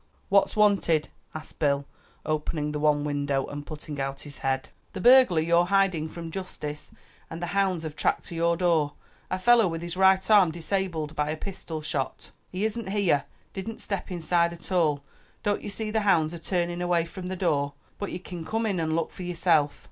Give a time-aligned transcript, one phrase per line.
[0.29, 1.85] "What's wanted?" asked Bill,
[2.25, 4.69] opening the one window and putting out his head.
[4.93, 6.89] "The burglar you're hiding from justice
[7.29, 8.93] and the hounds have tracked to your door.
[9.29, 13.79] A fellow with his right arm disabled by a pistol shot." "He isn't here, didn't
[13.79, 15.03] step inside at all;
[15.43, 17.73] don't ye see the hounds are turning away from the door?
[17.99, 19.79] But you kin come in an' look for yourself."